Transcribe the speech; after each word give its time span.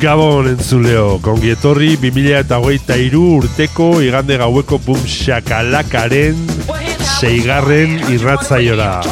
Gabon 0.00 0.46
entzuleo, 0.48 1.18
kongietorri 1.20 1.90
2008 2.00 3.18
urteko 3.20 3.88
igande 4.00 4.38
gaueko 4.40 4.78
bum 4.80 5.02
shakalakaren 5.04 6.38
seigarren 7.18 7.98
irratzaiora. 8.08 9.02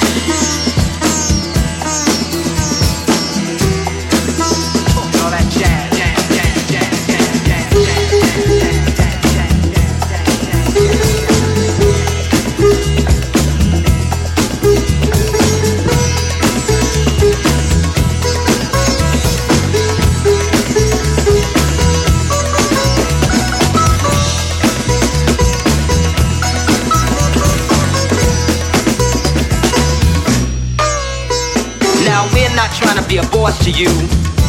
Trying 33.44 33.60
to 33.60 33.66
be 33.66 33.66
a 33.66 33.66
boss 33.66 33.66
to 33.66 33.72
you. 33.72 33.92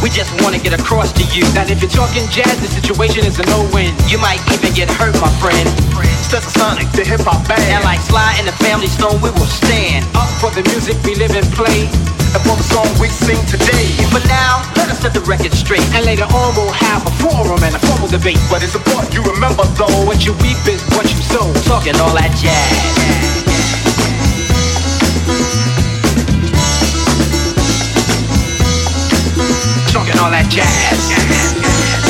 We 0.02 0.10
just 0.10 0.30
want 0.42 0.54
to 0.54 0.60
get 0.60 0.78
across 0.78 1.12
to 1.14 1.24
you 1.34 1.42
that 1.56 1.70
if 1.70 1.80
you're 1.80 1.90
talking 1.90 2.22
jazz, 2.30 2.60
the 2.60 2.68
situation 2.68 3.24
is 3.24 3.40
a 3.40 3.46
no-win. 3.46 3.90
You 4.06 4.18
might 4.18 4.38
even 4.52 4.70
get 4.74 4.90
hurt, 4.90 5.14
my 5.20 5.30
friend. 5.40 5.66
Sonic, 6.34 6.90
the 6.90 7.06
hip 7.06 7.22
hop 7.22 7.46
band. 7.46 7.62
And 7.70 7.84
like 7.86 8.02
Sly 8.02 8.34
and 8.42 8.46
the 8.46 8.56
Family 8.58 8.90
Stone, 8.90 9.22
we 9.22 9.30
will 9.38 9.46
stand 9.46 10.02
up 10.18 10.26
for 10.42 10.50
the 10.50 10.66
music 10.66 10.98
we 11.06 11.14
live 11.14 11.30
and 11.30 11.46
play. 11.54 11.86
And 12.34 12.42
for 12.42 12.58
the 12.58 12.66
song 12.66 12.90
we 12.98 13.06
sing 13.06 13.38
today. 13.46 13.94
But 14.10 14.26
now, 14.26 14.66
let 14.74 14.90
us 14.90 14.98
set 14.98 15.14
the 15.14 15.22
record 15.30 15.54
straight. 15.54 15.86
And 15.94 16.02
later 16.02 16.26
on 16.26 16.50
we'll 16.58 16.74
have 16.74 17.06
a 17.06 17.12
forum 17.22 17.62
and 17.62 17.78
a 17.78 17.80
formal 17.86 18.10
debate. 18.10 18.42
But 18.50 18.66
it's 18.66 18.74
important 18.74 19.14
you 19.14 19.22
remember 19.22 19.62
though, 19.78 20.02
what 20.10 20.26
you 20.26 20.34
reap 20.42 20.58
is 20.66 20.82
what 20.98 21.06
you 21.06 21.22
sow. 21.22 21.46
Talking 21.70 21.94
all 22.02 22.10
that 22.18 22.34
jazz. 22.34 23.33
Talking 29.94 30.18
all 30.18 30.28
that 30.32 30.50
jazz. 30.50 32.03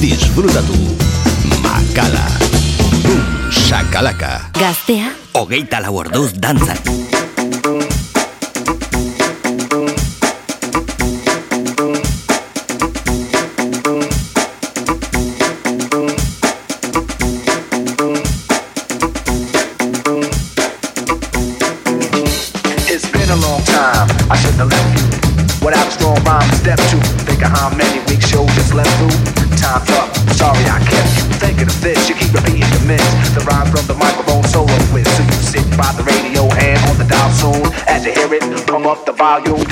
Disfrutatu, 0.00 0.76
makala, 1.62 2.26
bum, 3.02 3.22
shakalaka, 3.50 4.50
Gaztea. 4.52 5.12
hogeita 5.32 5.80
lau 5.80 5.96
orduz 6.04 6.32
dantzan. 6.36 7.15
Come 39.26 39.60
up 39.60 39.65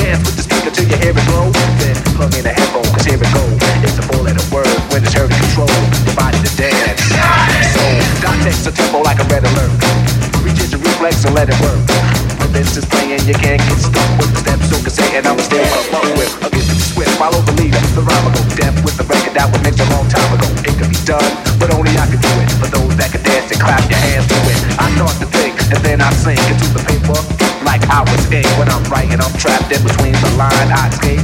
in 29.74 29.82
between 29.82 30.12
the 30.12 30.30
line. 30.38 30.70
I 30.70 30.88
escape. 30.88 31.20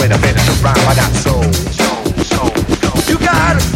When 0.00 0.12
I 0.12 0.18
finish 0.18 0.44
the 0.46 0.54
rhyme, 0.64 0.88
I 0.88 0.94
got 0.96 1.12
soul, 1.12 1.42
soul, 1.52 2.04
soul, 2.24 2.50
soul. 2.80 2.98
You 3.08 3.18
got 3.18 3.71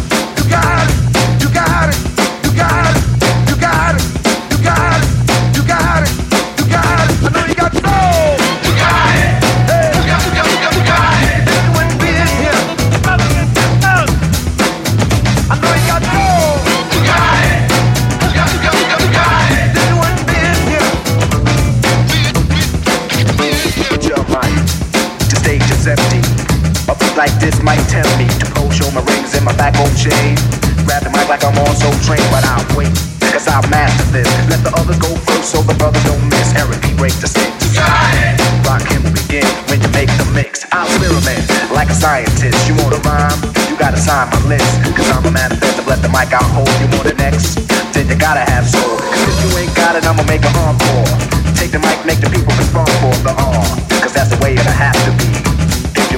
this 27.47 27.63
might 27.63 27.79
tempt 27.87 28.11
me 28.19 28.27
to 28.43 28.47
pose, 28.51 28.75
show 28.75 28.91
my 28.91 28.99
rings 29.07 29.31
and 29.31 29.47
my 29.47 29.55
back 29.55 29.79
on 29.79 29.87
chain. 29.95 30.35
Grab 30.83 31.07
the 31.07 31.11
mic 31.15 31.31
like 31.31 31.47
I'm 31.47 31.55
on 31.55 31.71
so 31.79 31.87
trained, 32.03 32.27
but 32.27 32.43
I'll 32.43 32.59
wait. 32.75 32.91
Cause 33.31 33.47
I'll 33.47 33.63
master 33.71 34.03
this. 34.11 34.27
Let 34.51 34.67
the 34.67 34.71
others 34.75 34.99
go 34.99 35.07
first 35.23 35.55
so 35.55 35.63
the 35.63 35.71
brothers 35.79 36.03
don't 36.03 36.19
miss. 36.27 36.51
Eric 36.59 36.83
B. 36.83 36.91
break 36.99 37.15
the 37.23 37.31
six. 37.31 37.47
Rakim 38.67 38.99
begin 39.15 39.47
when 39.71 39.79
you 39.79 39.87
make 39.95 40.11
the 40.19 40.27
mix. 40.35 40.67
I'll 40.75 40.83
experiment 40.91 41.71
like 41.71 41.87
a 41.87 41.95
scientist. 41.95 42.67
You 42.67 42.75
want 42.83 42.91
a 42.91 42.99
rhyme? 43.07 43.39
You 43.71 43.79
gotta 43.79 43.95
sign 43.95 44.27
my 44.27 44.43
list. 44.51 44.67
Cause 44.91 45.07
I'm 45.07 45.23
a 45.23 45.31
manifest. 45.31 45.87
Let 45.87 46.03
the 46.03 46.11
mic 46.11 46.35
out 46.35 46.43
hold. 46.51 46.67
You 46.83 46.91
want 46.99 47.07
the 47.07 47.15
next? 47.15 47.63
Then 47.95 48.11
you 48.11 48.19
gotta 48.19 48.43
have 48.43 48.67
soul. 48.67 48.99
Cause 48.99 49.23
if 49.23 49.37
you 49.47 49.49
ain't 49.63 49.71
got 49.71 49.95
it, 49.95 50.03
I'ma 50.03 50.27
make 50.27 50.43
an 50.43 50.51
encore. 50.67 51.07
Take 51.55 51.71
the 51.71 51.79
mic, 51.79 51.95
make 52.03 52.19
the 52.19 52.27
people 52.27 52.51
respond 52.59 52.91
for 52.99 53.15
the 53.23 53.31
R. 53.31 53.63
Cause 54.03 54.11
that's 54.11 54.35
the 54.35 54.39
way 54.43 54.59
it'll 54.59 54.75
have 54.75 54.99
to 55.07 55.15
be. 55.15 55.56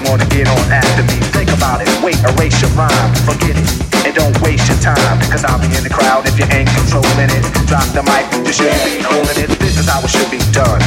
You 0.09 0.17
wanna 0.17 0.33
get 0.33 0.49
on 0.49 0.65
after 0.73 1.05
me, 1.05 1.21
think 1.37 1.53
about 1.53 1.85
it. 1.85 1.89
Wait, 2.01 2.17
erase 2.25 2.57
your 2.65 2.73
rhyme, 2.73 3.13
forget 3.29 3.53
it. 3.53 3.69
And 4.09 4.17
don't 4.17 4.33
waste 4.41 4.65
your 4.65 4.81
time, 4.81 5.21
cause 5.29 5.45
I'll 5.45 5.61
be 5.61 5.69
in 5.77 5.85
the 5.85 5.93
crowd 5.93 6.25
if 6.25 6.33
you 6.33 6.49
ain't 6.49 6.65
controlling 6.65 7.29
it. 7.29 7.45
Drop 7.69 7.85
the 7.93 8.01
mic, 8.01 8.25
you 8.33 8.49
shouldn't 8.49 8.81
be 8.89 9.05
holding 9.05 9.37
it. 9.37 9.53
This 9.61 9.77
is 9.77 9.85
how 9.85 10.01
it 10.01 10.09
should 10.09 10.33
be 10.33 10.41
done. 10.49 10.81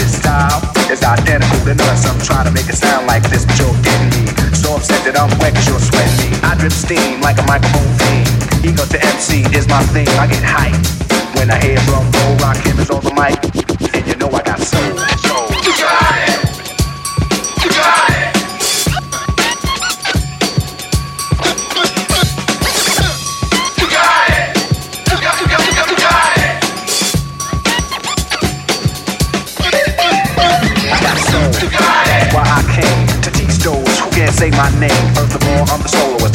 This 0.00 0.16
style 0.16 0.64
is 0.88 1.04
identical 1.04 1.60
to 1.68 1.76
none. 1.76 1.98
Some 2.00 2.16
trying 2.24 2.48
to 2.48 2.52
make 2.56 2.64
it 2.64 2.80
sound 2.80 3.04
like 3.04 3.28
this, 3.28 3.44
but 3.44 3.52
you're 3.60 3.76
getting 3.84 4.08
me. 4.16 4.32
So 4.56 4.80
upset 4.80 5.04
that 5.04 5.20
I'm 5.20 5.28
wet 5.44 5.52
cause 5.52 5.68
you're 5.68 5.84
sweating 5.84 6.16
me. 6.24 6.32
I 6.40 6.56
drip 6.56 6.72
steam 6.72 7.20
like 7.20 7.36
a 7.36 7.44
microphone 7.44 7.92
fiend. 8.00 8.64
Ego 8.64 8.88
to 8.88 8.96
MC 9.12 9.44
is 9.52 9.68
my 9.68 9.84
thing. 9.92 10.08
I 10.16 10.24
get 10.24 10.40
hype 10.40 10.72
when 11.36 11.52
I 11.52 11.60
hear 11.60 11.76
drum 11.84 12.08
roll. 12.16 12.40
Rakim 12.40 12.80
is 12.80 12.88
on 12.88 13.04
the 13.04 13.12
mic, 13.12 13.36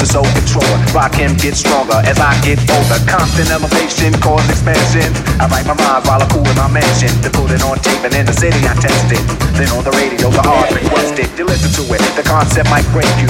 soul 0.09 0.25
controller. 0.33 0.81
Rakim, 0.89 1.37
get 1.37 1.53
stronger 1.53 2.01
as 2.09 2.17
I 2.17 2.33
get 2.41 2.57
older. 2.65 2.97
Constant 3.05 3.53
elevation, 3.53 4.09
cause 4.17 4.41
expansion. 4.49 5.05
I 5.37 5.45
write 5.45 5.69
my 5.69 5.77
rhymes 5.77 6.09
while 6.09 6.21
I 6.21 6.27
cool 6.33 6.45
in 6.45 6.57
my 6.57 6.67
mansion. 6.67 7.13
To 7.21 7.29
put 7.29 7.53
it 7.53 7.61
on 7.61 7.77
tape 7.79 8.01
and 8.01 8.13
in 8.17 8.25
the 8.25 8.33
city 8.33 8.57
I 8.65 8.73
test 8.81 9.13
it. 9.13 9.21
Then 9.53 9.69
on 9.77 9.85
the 9.85 9.93
radio, 9.93 10.33
the 10.33 10.41
hard 10.41 10.73
request 10.73 11.21
it. 11.21 11.29
You 11.37 11.45
listen 11.45 11.69
to 11.77 11.83
it, 11.93 12.01
the 12.17 12.25
concept 12.25 12.69
might 12.73 12.85
break 12.89 13.09
you. 13.21 13.29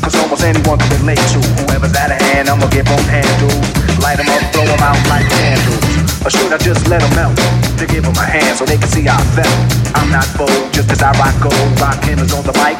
Cause 0.00 0.16
almost 0.22 0.44
anyone 0.44 0.78
can 0.78 1.02
relate 1.02 1.18
to 1.34 1.40
Whoever's 1.66 1.90
out 1.98 2.14
of 2.14 2.20
hand, 2.30 2.48
I'ma 2.48 2.68
give 2.70 2.86
them 2.86 3.02
handles 3.10 3.58
Light 3.98 4.22
them 4.22 4.30
up, 4.30 4.38
throw 4.54 4.62
them 4.62 4.78
out 4.78 4.94
like 5.10 5.26
candles 5.26 5.82
Or 6.22 6.30
should 6.30 6.52
I 6.52 6.58
just 6.62 6.86
let 6.86 7.02
them 7.02 7.10
melt? 7.18 7.34
To 7.80 7.86
give 7.90 8.04
them 8.04 8.14
a 8.14 8.22
hand 8.22 8.54
so 8.54 8.64
they 8.64 8.78
can 8.78 8.86
see 8.86 9.02
how 9.02 9.18
I 9.18 9.26
felt 9.34 9.58
I'm 9.98 10.12
not 10.12 10.28
bold 10.38 10.70
just 10.70 10.86
cause 10.86 11.02
I 11.02 11.10
rock 11.18 11.34
gold 11.42 11.58
Rakim 11.82 12.22
is 12.22 12.30
on 12.30 12.46
the 12.46 12.54
mic 12.54 12.78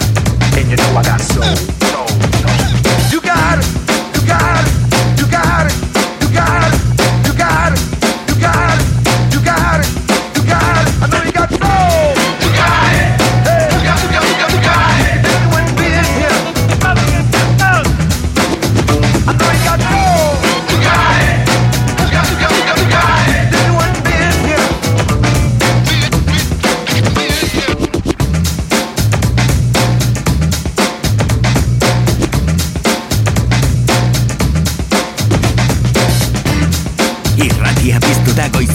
And 0.54 0.70
you 0.70 0.76
know 0.76 0.94
I 0.94 1.02
got 1.02 1.18
soul, 1.18 1.56
soul, 1.90 2.06
soul. 2.06 2.75
You 3.46 3.85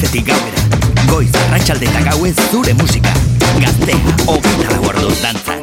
goizetik 0.01 0.25
gauera. 0.25 0.61
Goiz 1.09 1.29
arratsalde 1.45 1.85
eta 1.85 2.01
gauez 2.09 2.35
zure 2.49 2.73
musika. 2.73 3.13
Gaztea, 3.61 4.17
hogeita 4.25 4.71
lau 4.73 4.85
orduz 4.89 5.17
dantzan. 5.21 5.60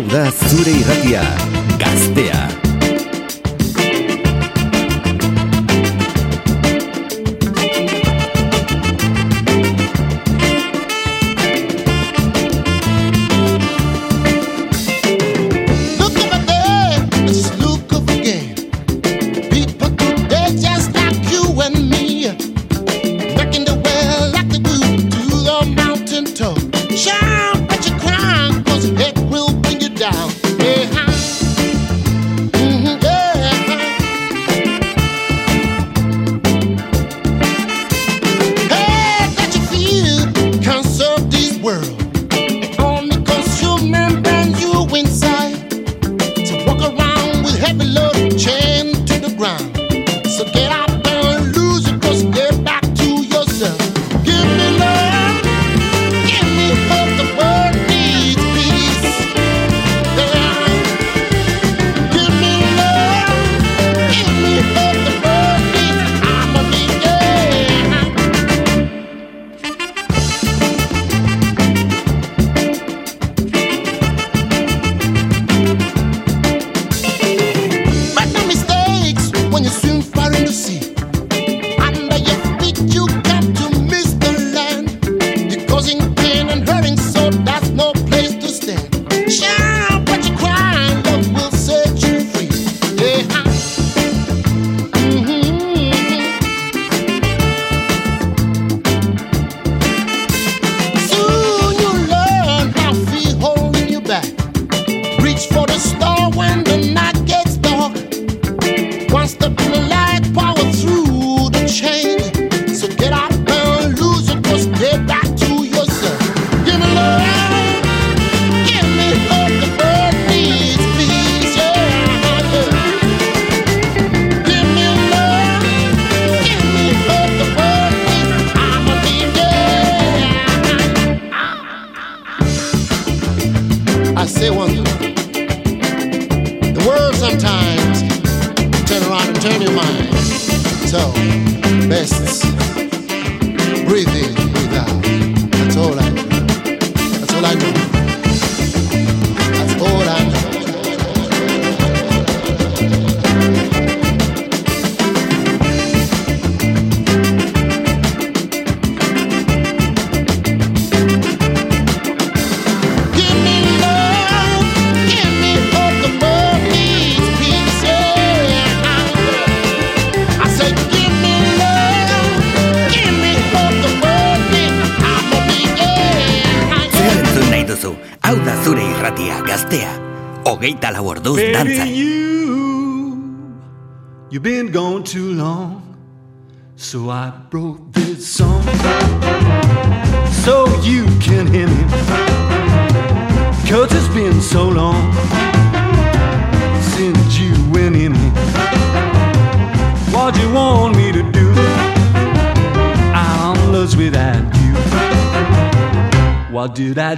Hau 0.00 0.08
da 0.08 0.30
zure 0.48 0.70
irratia, 0.70 1.20
gaztea. 1.76 2.59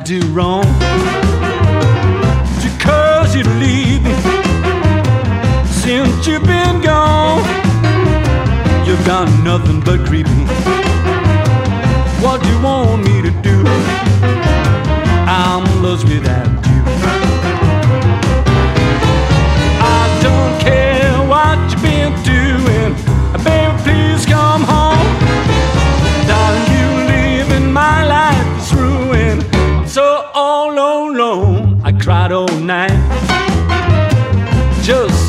do 0.04 0.20
wrong. 0.32 0.51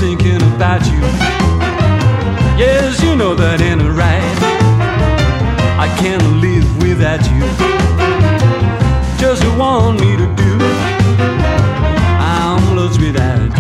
thinking 0.04 0.42
about 0.56 0.86
you. 0.92 1.00
Yes, 2.60 3.02
you 3.02 3.16
know 3.16 3.34
that 3.36 3.62
ain't 3.62 3.88
right. 4.04 4.38
I 5.86 5.88
can't 6.02 6.28
live 6.46 6.68
without 6.84 7.24
you. 7.32 7.46
Just 9.18 9.42
you 9.44 9.54
want 9.58 10.02
me 10.02 10.18
to 10.18 10.28
do. 10.36 10.52
I'm 12.20 12.76
lost 12.76 13.00
without 13.00 13.53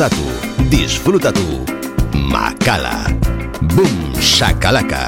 gozatu, 0.00 0.32
disfrutatu, 0.72 1.60
makala, 2.32 3.04
boom 3.60 4.16
shakalaka. 4.16 5.04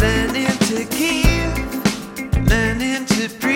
Learning 0.00 0.56
to 0.72 0.84
give, 0.96 2.48
learning 2.48 3.04
to 3.04 3.28
breathe. 3.40 3.55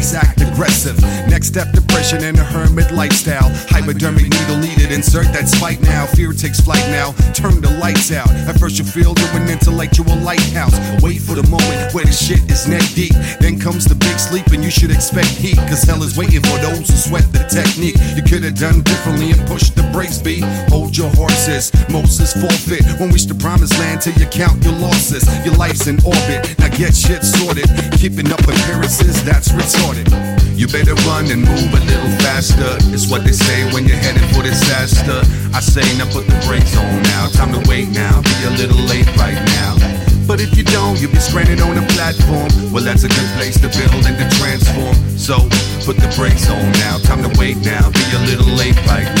Exactly. 0.00 0.39
Insert 5.10 5.34
that 5.34 5.48
spike 5.50 5.82
now. 5.82 6.06
Fear 6.06 6.30
takes 6.38 6.60
flight 6.60 6.86
now. 6.86 7.10
Turn 7.34 7.58
the 7.58 7.74
lights 7.82 8.14
out. 8.14 8.30
At 8.46 8.60
first 8.62 8.78
you 8.78 8.86
feel 8.86 9.10
you're 9.18 9.42
an 9.42 9.50
intellectual 9.50 10.14
lighthouse. 10.22 10.70
Wait 11.02 11.18
for 11.18 11.34
the 11.34 11.42
moment 11.50 11.90
where 11.90 12.06
the 12.06 12.14
shit 12.14 12.38
is 12.46 12.70
neck 12.70 12.86
deep. 12.94 13.10
Then 13.42 13.58
comes 13.58 13.82
the 13.90 13.98
big 13.98 14.22
sleep 14.22 14.46
and 14.54 14.62
you 14.62 14.70
should 14.70 14.94
expect 14.94 15.34
heat. 15.34 15.58
Cause 15.66 15.82
hell 15.82 16.06
is 16.06 16.14
waiting 16.16 16.38
for 16.46 16.54
those 16.62 16.86
who 16.86 16.94
sweat 16.94 17.26
the 17.34 17.42
technique. 17.50 17.98
You 18.14 18.22
could 18.22 18.46
have 18.46 18.54
done 18.54 18.86
differently 18.86 19.34
and 19.34 19.42
pushed 19.50 19.74
the 19.74 19.82
brakes, 19.90 20.22
B. 20.22 20.46
Hold 20.70 20.94
your 20.94 21.10
horses. 21.18 21.74
Moses 21.90 22.30
forfeit. 22.30 22.86
Won't 23.02 23.10
reach 23.10 23.26
the 23.26 23.34
promised 23.34 23.74
land 23.82 24.06
till 24.06 24.14
you 24.14 24.30
count 24.30 24.62
your 24.62 24.78
losses. 24.78 25.26
Your 25.42 25.58
life's 25.58 25.90
in 25.90 25.98
orbit. 26.06 26.54
Now 26.62 26.70
get 26.70 26.94
shit 26.94 27.26
sorted. 27.26 27.66
Keeping 27.98 28.30
up 28.30 28.46
appearances, 28.46 29.18
that's 29.26 29.50
retarded. 29.50 30.06
You 30.54 30.68
better 30.68 30.94
run 31.08 31.26
and 31.32 31.40
move 31.42 31.72
a 31.72 31.82
little 31.82 32.12
faster. 32.20 32.76
It's 32.92 33.10
what 33.10 33.24
they 33.24 33.32
say 33.32 33.64
when 33.72 33.88
you're 33.88 33.96
headed 33.96 34.22
for 34.36 34.42
disaster. 34.42 34.99
I 35.08 35.60
say 35.60 35.86
now 35.96 36.10
put 36.12 36.26
the 36.26 36.36
brakes 36.46 36.76
on 36.76 37.02
now. 37.02 37.28
Time 37.28 37.52
to 37.52 37.68
wait 37.68 37.88
now. 37.88 38.20
Be 38.20 38.44
a 38.44 38.50
little 38.50 38.80
late 38.84 39.06
right 39.16 39.38
now. 39.56 39.76
But 40.26 40.40
if 40.40 40.56
you 40.56 40.64
don't, 40.64 41.00
you'll 41.00 41.10
be 41.10 41.18
stranded 41.18 41.60
on 41.60 41.76
a 41.76 41.86
platform. 41.88 42.48
Well, 42.72 42.84
that's 42.84 43.04
a 43.04 43.08
good 43.08 43.30
place 43.36 43.58
to 43.60 43.68
build 43.68 44.04
and 44.04 44.16
to 44.18 44.26
transform. 44.38 44.94
So 45.18 45.40
put 45.84 45.96
the 45.96 46.12
brakes 46.16 46.48
on 46.50 46.72
now. 46.84 46.98
Time 46.98 47.22
to 47.22 47.32
wait 47.38 47.56
now. 47.64 47.90
Be 47.90 48.04
a 48.14 48.20
little 48.28 48.52
late 48.54 48.76
right 48.86 49.04
now. 49.04 49.19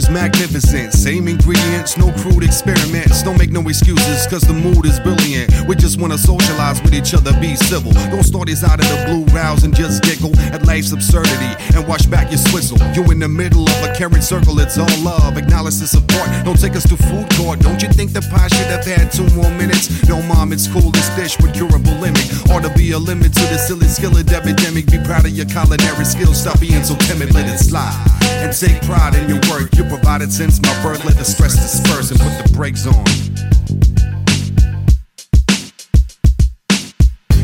Is 0.00 0.10
magnificent. 0.10 0.92
Same 0.92 1.28
ingredients, 1.28 1.96
no 1.96 2.10
crude 2.22 2.44
experiments. 2.44 3.22
Don't 3.22 3.38
make 3.38 3.50
no 3.50 3.60
excuses, 3.68 4.26
cause 4.26 4.42
the 4.42 4.54
mood 4.54 4.86
is 4.86 4.98
brilliant. 5.00 5.52
We 5.68 5.74
just 5.76 6.00
wanna 6.00 6.16
socialize 6.16 6.80
with 6.82 6.94
each 6.94 7.12
other, 7.12 7.32
be 7.40 7.56
civil. 7.56 7.92
Don't 8.08 8.24
start 8.24 8.46
this 8.48 8.64
out 8.64 8.80
of 8.80 8.88
the 8.88 8.98
blue 9.06 9.24
rouse 9.36 9.64
and 9.64 9.74
just 9.74 10.02
giggle 10.02 10.32
at 10.54 10.66
life's 10.66 10.92
absurdity 10.92 11.52
and 11.76 11.86
wash 11.86 12.06
back 12.06 12.30
your 12.30 12.38
swizzle. 12.38 12.78
You 12.94 13.02
in 13.12 13.18
the 13.18 13.28
middle 13.28 13.68
of 13.68 13.78
a 13.84 13.92
caring 13.94 14.22
circle, 14.22 14.58
it's 14.60 14.78
all 14.78 14.96
love. 15.02 15.36
Acknowledge 15.36 15.76
the 15.76 15.86
support. 15.86 16.28
Don't 16.44 16.58
take 16.58 16.76
us 16.76 16.86
to 16.88 16.96
food 16.96 17.28
court. 17.36 17.60
Don't 17.60 17.82
you 17.82 17.88
think 17.88 18.12
the 18.12 18.22
pie 18.32 18.48
should 18.48 18.70
have 18.72 18.84
had 18.84 19.12
two 19.12 19.28
more 19.36 19.50
minutes? 19.62 19.84
No, 20.08 20.22
mom, 20.22 20.52
it's 20.52 20.66
cool. 20.66 20.90
This 20.90 21.08
dish 21.16 21.38
with 21.40 21.52
curable 21.54 21.96
limit. 22.00 22.26
Ought 22.50 22.62
to 22.62 22.72
be 22.76 22.92
a 22.92 22.98
limit 22.98 23.32
to 23.34 23.44
the 23.52 23.58
silly 23.58 23.86
skill 23.86 24.12
skillet 24.12 24.32
epidemic. 24.32 24.90
Be 24.90 24.98
proud 25.04 25.26
of 25.26 25.32
your 25.32 25.46
culinary 25.46 26.04
skills. 26.04 26.40
Stop 26.40 26.60
being 26.60 26.84
so 26.84 26.96
timid, 27.06 27.34
let 27.34 27.46
it 27.46 27.58
slide. 27.58 28.19
And 28.30 28.52
take 28.52 28.80
pride 28.82 29.14
in 29.14 29.28
your 29.28 29.40
work. 29.50 29.74
You 29.76 29.84
provided 29.84 30.32
since 30.32 30.60
my 30.62 30.74
birth. 30.82 31.04
Let 31.04 31.16
the 31.16 31.24
stress 31.24 31.54
disperse 31.54 32.10
and 32.10 32.20
put 32.20 32.34
the 32.42 32.52
brakes 32.54 32.86
on. 32.86 33.04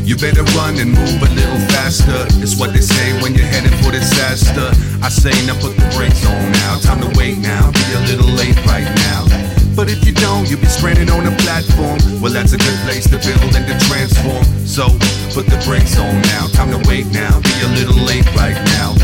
You 0.07 0.15
better 0.15 0.43
run 0.55 0.79
and 0.79 0.95
move 0.95 1.19
a 1.19 1.29
little 1.35 1.59
faster. 1.67 2.15
It's 2.39 2.57
what 2.57 2.71
they 2.71 2.79
say 2.79 3.21
when 3.21 3.35
you're 3.35 3.45
headed 3.45 3.75
for 3.83 3.91
disaster. 3.91 4.71
I 5.03 5.09
say 5.09 5.35
now 5.45 5.59
put 5.59 5.75
the 5.75 5.83
brakes 5.99 6.25
on 6.25 6.51
now. 6.51 6.79
Time 6.79 7.03
to 7.03 7.11
wait 7.19 7.37
now. 7.39 7.71
Be 7.71 7.91
a 7.91 8.01
little 8.07 8.31
late 8.39 8.55
right 8.65 8.87
now. 9.11 9.27
But 9.75 9.91
if 9.91 10.07
you 10.07 10.13
don't, 10.13 10.49
you'll 10.49 10.63
be 10.63 10.71
stranded 10.71 11.11
on 11.11 11.27
a 11.27 11.35
platform. 11.43 11.99
Well, 12.23 12.31
that's 12.31 12.53
a 12.53 12.57
good 12.57 12.79
place 12.87 13.03
to 13.11 13.19
build 13.19 13.51
and 13.51 13.67
to 13.67 13.75
transform. 13.91 14.47
So 14.65 14.87
put 15.35 15.51
the 15.51 15.61
brakes 15.67 15.99
on 15.99 16.21
now. 16.33 16.47
Time 16.55 16.71
to 16.71 16.81
wait 16.87 17.05
now. 17.11 17.39
Be 17.43 17.55
a 17.67 17.71
little 17.75 17.99
late 18.07 18.25
right 18.33 18.55
now. 18.79 18.95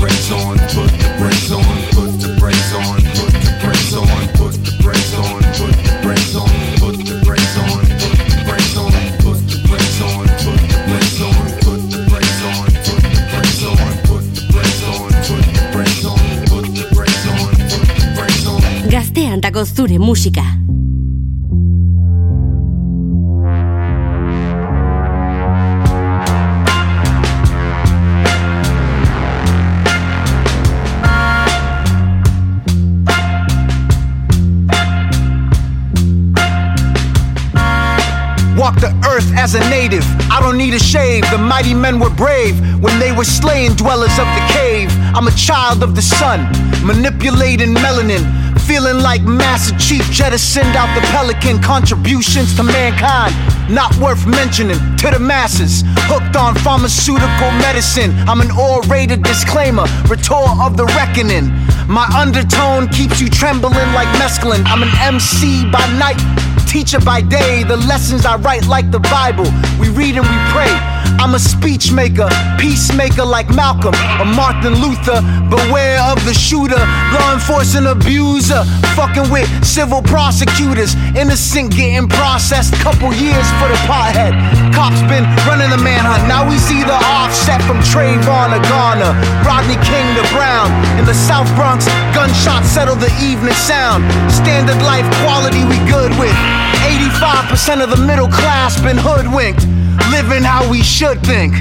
Brakes 0.00 0.32
on. 0.32 0.56
Put 0.72 0.90
the 0.96 1.14
brakes 1.20 1.52
on. 1.52 1.64
Put 1.92 2.10
the 2.20 2.34
brakes 2.40 2.72
on. 2.72 2.96
Put 3.20 3.32
the 3.36 3.52
brakes 3.60 3.92
on. 3.92 4.08
Put 4.32 4.54
the 4.64 4.72
brakes 4.80 5.12
on. 5.14 5.42
Put 5.60 5.76
the 5.76 6.00
brakes 6.02 6.34
on. 6.36 6.48
Put 6.80 6.96
the 7.04 7.20
brakes 7.22 7.56
on. 7.60 7.84
Put 7.84 8.16
the 8.24 8.36
brakes 8.48 8.76
on. 8.76 8.92
Put 9.20 9.38
the 9.44 9.60
brakes 9.68 10.00
on. 10.00 10.24
Put 10.40 10.56
the 10.56 10.80
brakes 10.88 11.20
on. 11.20 11.36
Put 11.60 11.80
the 11.92 12.00
brakes 12.08 12.40
on. 12.40 12.64
Put 12.88 13.04
the 13.04 13.20
brakes 13.28 13.60
on. 13.60 13.76
Put 14.08 14.24
the 14.32 14.42
brakes 14.48 14.82
on. 14.88 15.12
Put 15.28 15.44
the 15.52 15.68
brakes 15.68 16.04
on. 16.08 16.18
Put 16.48 16.64
the 16.72 16.84
brakes 16.96 17.26
on. 17.28 17.52
Put 17.68 17.88
the 18.00 18.06
brakes 18.16 18.46
on. 18.46 18.88
Gaztean 18.90 19.40
dago 19.40 19.64
zure 19.64 19.98
musika. 19.98 20.59
As 39.40 39.54
a 39.54 39.60
native. 39.70 40.04
I 40.30 40.38
don't 40.38 40.58
need 40.58 40.74
a 40.74 40.78
shave. 40.78 41.24
The 41.30 41.38
mighty 41.38 41.72
men 41.72 41.98
were 41.98 42.10
brave 42.10 42.60
when 42.82 42.98
they 42.98 43.10
were 43.10 43.24
slaying 43.24 43.72
dwellers 43.72 44.12
of 44.18 44.28
the 44.36 44.44
cave. 44.52 44.90
I'm 45.16 45.26
a 45.28 45.32
child 45.32 45.82
of 45.82 45.96
the 45.96 46.02
sun, 46.02 46.44
manipulating 46.84 47.72
melanin. 47.74 48.22
Feeling 48.68 48.98
like 49.02 49.22
Master 49.22 49.76
Chief 49.78 50.04
jettisoned 50.10 50.76
out 50.76 50.94
the 50.94 51.00
pelican. 51.08 51.60
Contributions 51.62 52.54
to 52.56 52.62
mankind, 52.62 53.34
not 53.72 53.96
worth 53.96 54.26
mentioning 54.26 54.78
to 54.98 55.10
the 55.10 55.18
masses. 55.18 55.82
Hooked 56.10 56.36
on 56.36 56.54
pharmaceutical 56.56 57.50
medicine. 57.64 58.12
I'm 58.28 58.42
an 58.42 58.50
orator 58.52 59.16
disclaimer, 59.16 59.86
retort 60.06 60.52
of 60.60 60.76
the 60.76 60.84
reckoning. 61.00 61.48
My 61.88 62.06
undertone 62.14 62.88
keeps 62.88 63.20
you 63.20 63.28
trembling 63.28 63.90
like 63.98 64.06
mescaline. 64.20 64.62
I'm 64.66 64.82
an 64.82 64.92
MC 65.00 65.64
by 65.72 65.82
night, 65.98 66.20
teacher 66.70 67.00
by 67.00 67.20
day. 67.20 67.64
The 67.64 67.76
lessons 67.76 68.24
I 68.24 68.36
write 68.36 68.66
like 68.68 68.92
the 68.92 69.00
Bible. 69.00 69.44
We 69.80 69.88
read 69.88 70.16
and 70.16 70.24
we 70.24 70.38
pray. 70.54 70.99
I'm 71.20 71.34
a 71.34 71.38
speech 71.38 71.92
maker, 71.92 72.28
peacemaker 72.58 73.24
like 73.24 73.48
Malcolm 73.50 73.94
or 74.20 74.24
Martin 74.24 74.74
Luther. 74.80 75.20
Beware 75.48 76.00
of 76.10 76.18
the 76.24 76.34
shooter, 76.34 76.80
law 77.12 77.34
enforcement 77.34 77.86
abuser. 77.86 78.64
Fucking 78.96 79.30
with 79.30 79.48
civil 79.64 80.02
prosecutors. 80.02 80.94
Innocent 81.16 81.72
getting 81.76 82.08
processed. 82.08 82.74
Couple 82.80 83.12
years 83.14 83.46
for 83.60 83.68
the 83.68 83.80
pothead. 83.88 84.32
Cops 84.74 85.00
been 85.10 85.24
running 85.46 85.70
the 85.70 85.78
manhunt. 85.78 86.26
Now 86.28 86.48
we 86.48 86.58
see 86.58 86.82
the 86.82 86.98
offset 87.18 87.62
from 87.62 87.78
Trayvon 87.80 88.52
to 88.54 88.60
Garner. 88.68 89.12
Rodney 89.44 89.78
King 89.86 90.06
to 90.16 90.24
Brown. 90.32 90.68
In 90.98 91.04
the 91.04 91.14
South 91.14 91.48
Bronx, 91.54 91.86
gunshots 92.14 92.68
settle 92.68 92.96
the 92.96 93.12
evening 93.20 93.54
sound. 93.54 94.04
Standard 94.30 94.80
life 94.82 95.06
quality 95.22 95.64
we 95.64 95.78
good 95.88 96.12
with. 96.18 96.34
85% 96.80 97.82
of 97.82 97.90
the 97.90 98.00
middle 98.06 98.28
class 98.28 98.80
been 98.80 98.96
hoodwinked. 98.98 99.79
Living 100.10 100.44
how 100.44 100.68
we 100.70 100.82
should 100.82 101.20
think. 101.22 101.54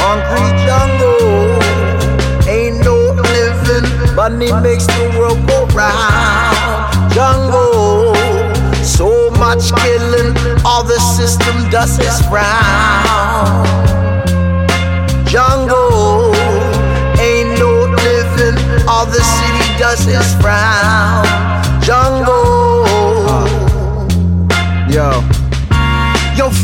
Concrete 0.00 0.56
jungle, 0.66 1.62
ain't 2.48 2.84
no 2.84 3.12
living. 3.14 4.14
Money 4.14 4.52
makes 4.62 4.86
the 4.86 5.14
world 5.18 5.38
go 5.46 5.66
round. 5.76 7.12
Jungle, 7.12 8.14
so 8.84 9.30
much 9.38 9.72
killing, 9.82 10.36
all 10.64 10.82
the 10.84 10.98
system 11.16 11.68
does 11.70 11.98
is 11.98 12.20
frown. 12.28 13.66
Jungle, 15.26 16.34
ain't 17.20 17.58
no 17.58 17.86
living, 18.04 18.56
all 18.88 19.06
the 19.06 19.22
city 19.22 19.78
does 19.78 20.06
is 20.06 20.34
frown. 20.40 21.24
Jungle, 21.82 22.86
Yo. 24.90 25.29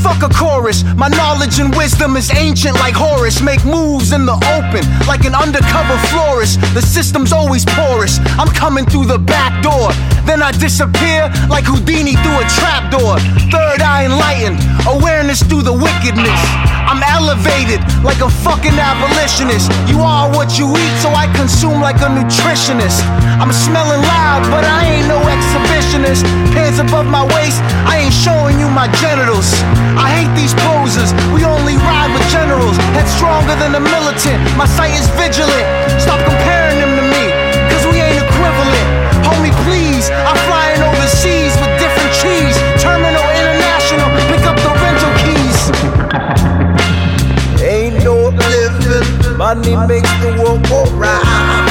Fuck 0.06 0.22
a 0.22 0.32
chorus. 0.32 0.84
My 0.94 1.08
knowledge 1.08 1.58
and 1.58 1.74
wisdom 1.74 2.16
is 2.16 2.30
ancient 2.30 2.76
like 2.76 2.94
Horus. 2.94 3.42
Make 3.42 3.64
moves 3.64 4.12
in 4.12 4.24
the 4.24 4.38
open 4.54 4.86
like 5.08 5.24
an 5.24 5.34
undercover 5.34 5.98
florist. 6.06 6.60
The 6.74 6.80
system's 6.80 7.32
always 7.32 7.64
porous. 7.64 8.20
I'm 8.38 8.46
coming 8.46 8.86
through 8.86 9.06
the 9.06 9.18
back 9.18 9.60
door. 9.64 9.90
Then 10.24 10.42
I 10.42 10.52
disappear 10.52 11.26
like 11.50 11.64
Houdini 11.64 12.14
through 12.22 12.38
a 12.38 12.46
trapdoor. 12.54 13.18
Third 13.50 13.82
eye 13.82 14.04
enlightened, 14.04 14.62
awareness 14.86 15.42
through 15.42 15.62
the 15.62 15.72
wickedness. 15.74 16.75
I'm 16.86 17.02
elevated 17.02 17.82
like 18.06 18.22
a 18.22 18.30
fucking 18.30 18.78
abolitionist. 18.78 19.74
You 19.90 20.00
are 20.06 20.30
what 20.30 20.54
you 20.58 20.70
eat, 20.70 20.94
so 21.02 21.10
I 21.10 21.26
consume 21.34 21.82
like 21.82 21.98
a 21.98 22.08
nutritionist. 22.08 23.02
I'm 23.42 23.50
smelling 23.52 24.00
loud, 24.00 24.46
but 24.48 24.62
I 24.62 24.86
ain't 24.96 25.08
no 25.10 25.18
exhibitionist. 25.18 26.22
Pants 26.54 26.78
above 26.78 27.06
my 27.06 27.26
waist, 27.34 27.58
I 27.84 28.06
ain't 28.06 28.14
showing 28.14 28.62
you 28.62 28.70
my 28.70 28.86
genitals. 29.02 29.50
I 29.98 30.14
hate 30.14 30.32
these 30.38 30.54
posers, 30.62 31.10
we 31.34 31.42
only 31.42 31.74
ride 31.76 32.14
with 32.14 32.24
generals. 32.30 32.78
Head 32.94 33.08
stronger 33.18 33.58
than 33.58 33.74
a 33.74 33.82
militant, 33.82 34.38
my 34.54 34.66
sight 34.66 34.94
is 34.94 35.10
vigilant. 35.18 35.66
Stop 35.98 36.22
comparing 36.22 36.78
them 36.78 36.94
to 36.96 37.04
me, 37.10 37.24
cause 37.68 37.84
we 37.90 37.98
ain't 37.98 38.22
equivalent. 38.22 38.86
Homie, 39.26 39.54
please, 39.66 40.08
I'm 40.08 40.38
flying 40.46 40.80
overseas 40.86 41.45
money 49.54 49.76
makes 49.86 50.10
the 50.22 50.30
world 50.42 50.60
go 50.68 50.82
round. 50.96 51.68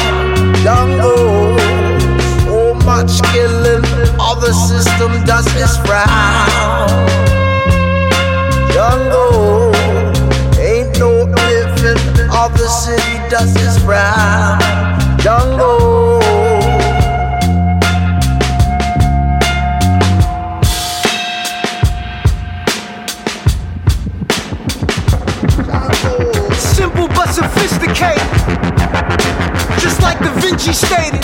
Jungle, 0.63 1.59
so 2.45 2.55
oh, 2.55 2.73
much 2.85 3.21
killing, 3.33 3.83
all 4.17 4.39
the 4.39 4.53
system 4.53 5.11
does 5.25 5.47
is 5.63 5.75
frown. 5.85 6.07
Jungle, 8.71 9.75
ain't 10.57 10.97
no 10.99 11.11
living, 11.41 12.29
all 12.31 12.49
the 12.49 12.69
city 12.83 13.15
does 13.29 13.53
is 13.57 13.77
frown. 13.83 14.57
Jungle. 15.19 15.74
Just 29.79 30.01
like 30.01 30.19
Da 30.19 30.33
Vinci 30.41 30.73
stated. 30.73 31.23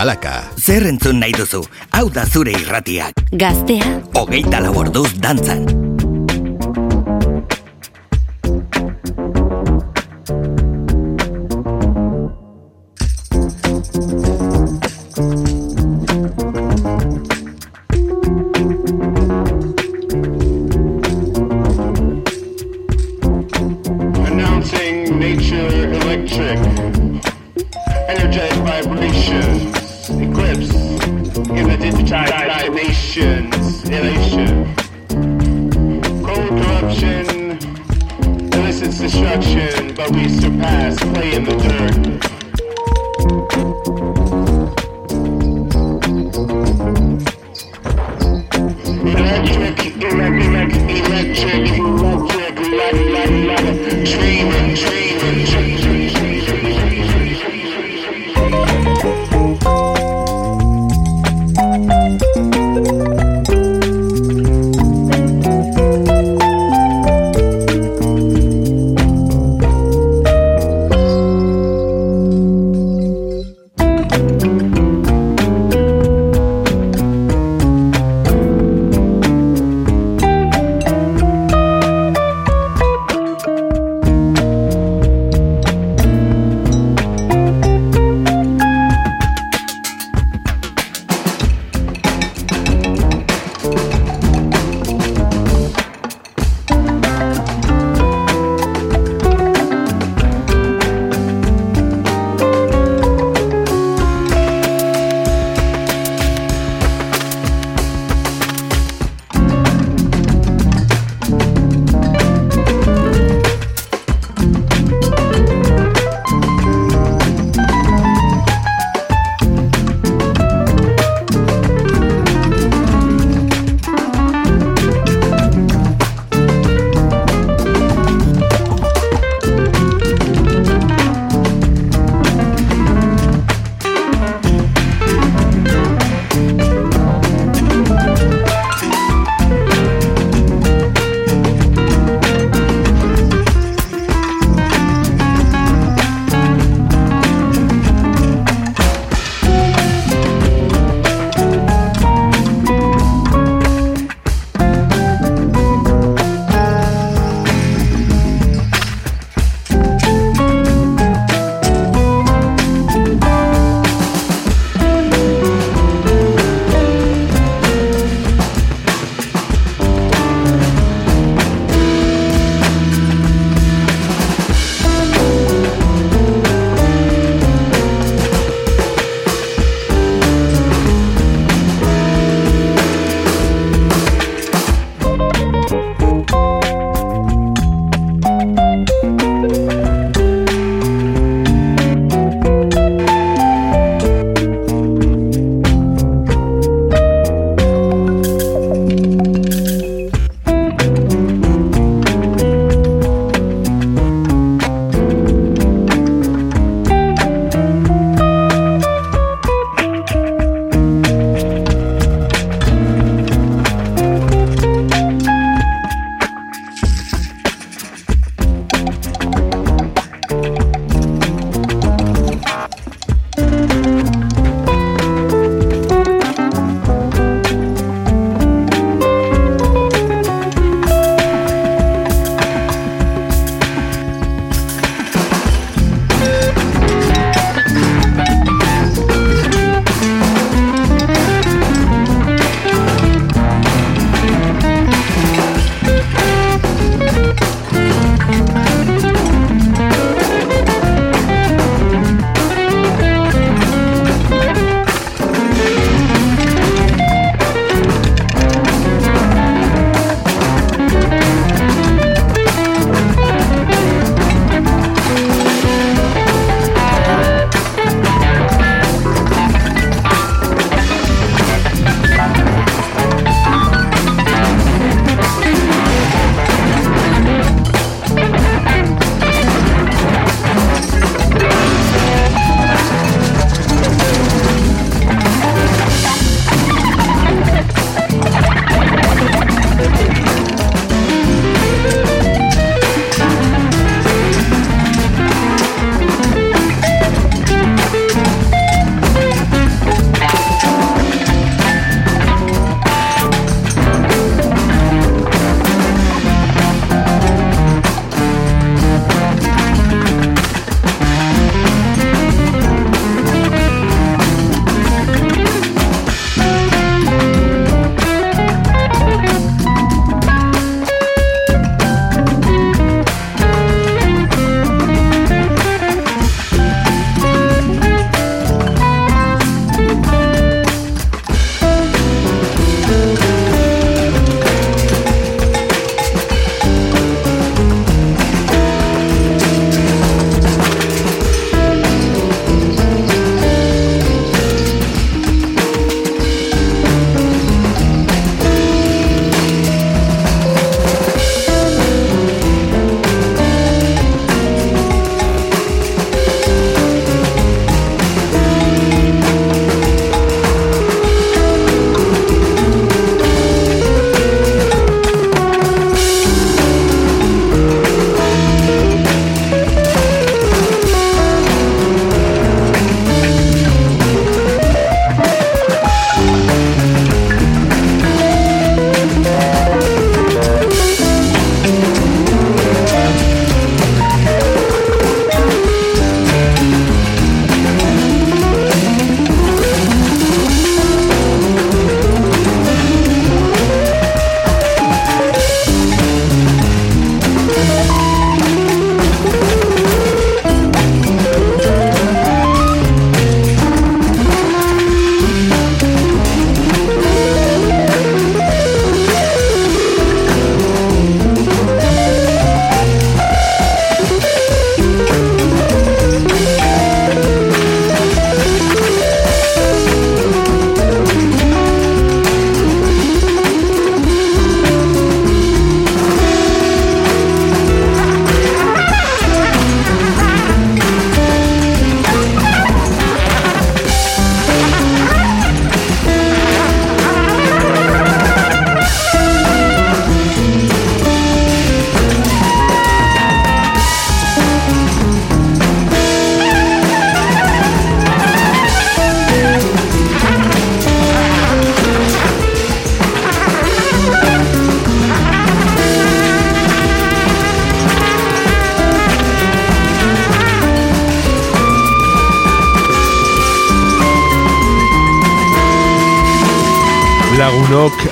Kalaka. 0.00 0.46
Zer 0.56 0.86
entzun 0.88 1.18
nahi 1.20 1.34
duzu, 1.36 1.60
hau 1.92 2.06
da 2.14 2.24
zure 2.24 2.54
irratiak. 2.56 3.20
Gaztea. 3.36 3.98
Hogeita 4.16 4.64
lau 4.64 4.72
dantzan. 5.20 5.89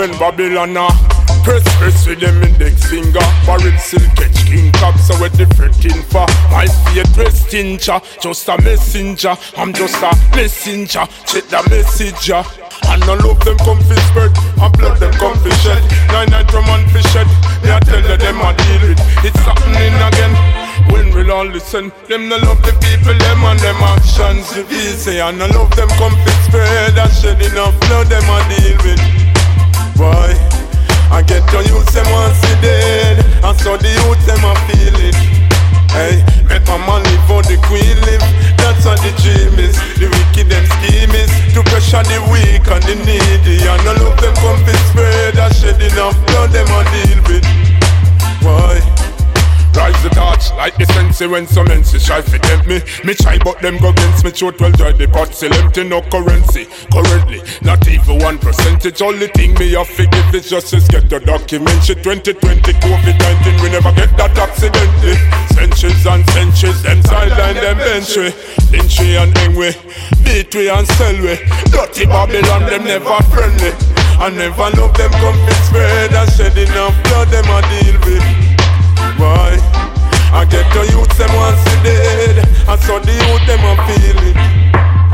When 0.00 0.16
Babylon 0.16 0.78
a 0.78 0.88
Press 1.44 1.60
press 1.76 2.06
with 2.06 2.20
them 2.20 2.42
index 2.42 2.88
finger. 2.88 3.20
Barrel 3.44 3.76
still 3.76 4.00
catch 4.16 4.48
king 4.48 4.72
cock 4.80 4.96
So 4.96 5.12
we're 5.20 5.28
different 5.36 5.76
for 6.08 6.24
My 6.48 6.64
feet 6.88 7.04
press 7.12 7.44
tincha 7.44 8.00
Just 8.18 8.48
a 8.48 8.56
messenger. 8.62 9.36
I'm 9.58 9.74
just 9.74 10.00
a 10.00 10.08
messenger. 10.32 11.04
Check 11.28 11.52
the 11.52 11.60
messenger. 11.68 12.40
And 12.88 13.04
I 13.04 13.14
love 13.20 13.44
them 13.44 13.58
come 13.60 13.76
fi 13.84 14.00
spread. 14.08 14.32
And 14.56 14.72
blood 14.72 14.96
them 15.04 15.12
come 15.20 15.36
fi 15.44 15.52
shed. 15.60 15.84
Nine 16.08 16.32
night 16.32 16.50
from 16.50 16.64
one 16.64 16.88
fi 16.88 17.04
shed. 17.12 17.28
Me 17.60 17.68
I 17.68 17.78
tell 17.84 18.00
you 18.00 18.16
them 18.16 18.40
I 18.40 18.56
deal 18.56 18.88
with. 18.88 19.04
It's 19.20 19.36
happening 19.44 20.00
again. 20.00 20.32
When 20.96 21.12
we'll 21.12 21.30
all 21.30 21.44
listen, 21.44 21.92
them 22.08 22.30
no 22.30 22.38
love 22.38 22.62
the 22.64 22.72
people, 22.80 23.12
them 23.20 23.44
and 23.44 23.60
them 23.60 23.76
actions. 23.84 24.48
Easy 24.72 25.20
And 25.20 25.42
I 25.42 25.46
love 25.52 25.76
them 25.76 25.92
come 26.00 26.16
fi 26.24 26.32
spread. 26.48 26.96
And 26.96 27.12
shed 27.12 27.42
enough 27.52 27.78
blood 27.84 28.08
them 28.08 28.24
I 28.24 28.40
deal 28.48 28.78
with 28.80 29.29
Why? 30.00 30.32
I 31.12 31.20
get 31.20 31.44
the 31.52 31.60
youth 31.60 31.92
them 31.92 32.08
want 32.08 32.32
see 32.32 32.56
dead. 32.64 33.20
And 33.44 33.52
so 33.60 33.76
the 33.76 33.92
youth 34.00 34.24
them 34.24 34.40
a 34.48 34.56
feel 34.64 34.96
it. 34.96 35.12
Hey, 35.92 36.24
make 36.48 36.64
my 36.64 37.04
live 37.04 37.28
how 37.28 37.44
the 37.44 37.60
queen 37.68 38.00
live. 38.08 38.24
That's 38.56 38.88
what 38.88 38.96
the 39.04 39.12
dream 39.20 39.60
is. 39.60 39.76
The 40.00 40.08
wicked 40.08 40.48
them 40.48 40.64
scheme 40.80 41.12
is 41.12 41.28
To 41.52 41.60
pressure 41.68 42.00
the 42.08 42.16
weak 42.32 42.64
and 42.64 42.82
the 42.88 42.96
needy. 43.04 43.60
And 43.68 43.84
I 43.84 43.92
love 44.00 44.16
them 44.24 44.32
come 44.40 44.64
fi 44.64 44.72
spread 44.88 45.36
And 45.36 45.54
shed 45.54 45.76
enough. 45.82 46.16
Blood 46.32 46.48
them 46.56 46.72
a 46.72 46.80
deal 46.96 47.20
with. 47.28 47.44
Why? 48.40 49.09
Rise 49.74 50.02
the 50.02 50.10
torch 50.10 50.50
like 50.56 50.76
the 50.76 50.86
sense 50.92 51.20
when 51.20 51.46
some 51.46 51.66
menses 51.66 52.04
try 52.04 52.20
to 52.20 52.38
tempt 52.38 52.66
me. 52.66 52.80
Me 53.04 53.14
try 53.14 53.38
but 53.38 53.60
them 53.60 53.78
go 53.78 53.90
against 53.90 54.24
me 54.24 54.30
throat 54.30 54.60
well 54.60 54.72
the 54.72 55.08
pot 55.08 55.34
still 55.34 55.52
empty 55.54 55.84
no 55.84 56.02
currency. 56.02 56.66
Currently, 56.92 57.40
not 57.62 57.86
even 57.88 58.18
one 58.18 58.38
percentage. 58.38 59.00
Only 59.00 59.28
thing 59.28 59.54
me 59.54 59.72
have 59.72 59.88
to 59.96 60.06
give 60.06 60.34
is 60.34 60.50
just 60.50 60.68
to 60.70 60.80
get 60.92 61.08
the 61.08 61.20
document. 61.20 61.82
Shit 61.84 62.02
2020 62.02 62.72
COVID 62.72 63.16
19 63.18 63.62
we 63.62 63.70
never 63.70 63.92
get 63.92 64.10
that 64.18 64.36
accidentally. 64.36 65.16
Centuries 65.54 66.06
and 66.06 66.24
centuries 66.30 66.82
them 66.82 67.02
sideline 67.02 67.56
them 67.56 67.78
bench 67.78 68.16
we. 68.16 68.30
Lynchy 68.74 69.16
and 69.16 69.34
Engwe, 69.42 69.74
beat 70.24 70.54
and 70.54 70.86
sell. 70.98 71.16
Dirty 71.70 72.06
Babylon 72.06 72.66
them 72.66 72.84
never 72.84 73.22
friendly. 73.30 73.72
I 74.20 74.28
never 74.28 74.68
love 74.76 74.96
them 74.98 75.10
come 75.12 75.40
spread 75.64 76.12
and 76.12 76.30
shed 76.32 76.58
enough 76.58 76.94
blood 77.04 77.28
them 77.28 77.48
a 77.48 77.60
deal 77.70 77.98
with. 78.04 78.49
Why? 79.20 79.52
I 80.32 80.48
get 80.48 80.64
the 80.72 80.88
youth 80.88 81.12
them 81.20 81.28
see 81.28 81.78
dead 81.84 82.40
And 82.64 82.80
so 82.88 82.96
the 83.04 83.12
youth 83.12 83.44
them 83.44 83.60
a 83.68 83.76
feel 83.84 84.20
it. 84.32 84.36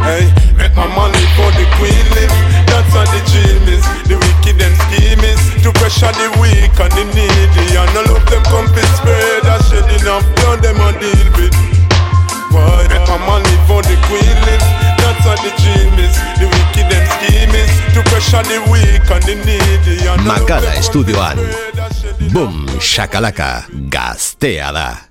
Hey, 0.07 0.30
make 0.54 0.70
my 0.78 0.86
money 0.94 1.24
for 1.34 1.50
the 1.59 1.66
queen 1.74 2.07
live 2.14 2.30
That's 2.70 2.86
what 2.94 3.11
the 3.11 3.18
dream 3.26 3.66
is 3.66 3.82
The 4.07 4.14
wicked 4.14 4.62
them 4.62 4.70
scheme 4.86 5.26
is 5.26 5.42
To 5.66 5.74
pressure 5.74 6.14
the 6.14 6.30
weak 6.38 6.70
and 6.78 6.92
the 6.94 7.04
needy. 7.18 7.74
And 7.74 7.90
all 7.98 8.14
of 8.14 8.22
them 8.30 8.46
come 8.46 8.70
fi 8.70 8.86
spread 8.94 9.42
And 9.42 9.62
shed 9.66 9.90
enough. 9.98 10.22
Blood 10.38 10.62
them 10.62 10.78
a 10.78 10.94
deal 11.02 11.26
with. 11.34 11.57
Why? 12.54 12.86
Make 12.86 13.11
my 13.11 13.18
money 13.26 13.57
for 13.66 13.82
the 13.82 13.98
queen 14.07 14.36
live 14.46 14.62
That's 15.02 15.18
what 15.26 15.42
the 15.42 15.50
dream 15.59 15.98
is 15.98 16.14
The 16.38 16.46
wicked 16.46 16.86
them 16.86 17.04
scheme 17.18 17.50
is 17.59 17.72
To 17.98 18.00
pressure 18.07 18.46
the 18.46 18.62
weak 18.70 19.02
and 19.11 19.24
the 19.26 19.34
needy. 19.42 20.07
And 20.07 20.22
all 20.22 20.38
of 20.38 20.46
them 20.46 20.62
come 20.62 20.78
estudioan. 20.78 21.34
spread 21.34 21.74
and 21.74 21.90
shed 21.90 22.04
enough 22.04 22.05
Boom, 22.21 22.67
shakalaka, 22.81 23.64
gaztea 23.89 24.73
da. 24.73 25.05